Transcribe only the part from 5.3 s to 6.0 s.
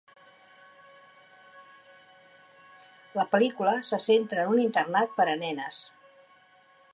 a nenes.